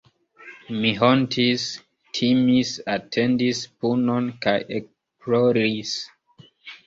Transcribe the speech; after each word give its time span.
Mi 0.83 0.91
hontis, 1.01 1.65
timis, 2.19 2.71
atendis 2.95 3.61
punon 3.83 4.31
kaj 4.47 4.57
ekploris. 4.79 5.93